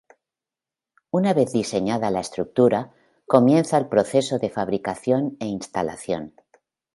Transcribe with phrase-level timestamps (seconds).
[1.11, 2.89] Una vez diseñada la estructura,
[3.27, 6.33] comienza el proceso de fabricación e instalación.